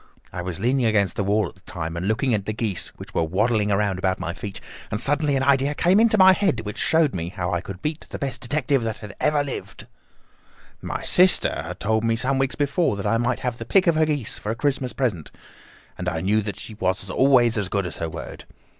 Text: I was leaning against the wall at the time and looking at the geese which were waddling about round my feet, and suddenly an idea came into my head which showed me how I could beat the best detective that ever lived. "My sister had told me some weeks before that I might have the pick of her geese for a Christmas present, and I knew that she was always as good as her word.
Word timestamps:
I 0.33 0.41
was 0.41 0.59
leaning 0.59 0.87
against 0.87 1.15
the 1.15 1.23
wall 1.23 1.47
at 1.49 1.53
the 1.53 1.61
time 1.61 1.95
and 1.95 2.07
looking 2.07 2.33
at 2.33 2.47
the 2.47 2.53
geese 2.53 2.87
which 2.97 3.13
were 3.13 3.21
waddling 3.21 3.69
about 3.69 4.01
round 4.03 4.19
my 4.19 4.33
feet, 4.33 4.59
and 4.89 4.99
suddenly 4.99 5.35
an 5.35 5.43
idea 5.43 5.75
came 5.75 5.99
into 5.99 6.17
my 6.17 6.33
head 6.33 6.61
which 6.61 6.79
showed 6.79 7.13
me 7.13 7.29
how 7.29 7.53
I 7.53 7.61
could 7.61 7.83
beat 7.83 8.07
the 8.09 8.17
best 8.17 8.41
detective 8.41 8.81
that 8.81 9.15
ever 9.19 9.43
lived. 9.43 9.85
"My 10.81 11.03
sister 11.03 11.53
had 11.67 11.79
told 11.79 12.03
me 12.03 12.15
some 12.15 12.39
weeks 12.39 12.55
before 12.55 12.95
that 12.95 13.05
I 13.05 13.19
might 13.19 13.41
have 13.41 13.59
the 13.59 13.63
pick 13.63 13.85
of 13.85 13.93
her 13.93 14.07
geese 14.07 14.39
for 14.39 14.49
a 14.51 14.55
Christmas 14.55 14.91
present, 14.93 15.29
and 15.99 16.09
I 16.09 16.21
knew 16.21 16.41
that 16.41 16.57
she 16.57 16.73
was 16.73 17.07
always 17.07 17.55
as 17.59 17.69
good 17.69 17.85
as 17.85 17.97
her 17.97 18.09
word. 18.09 18.45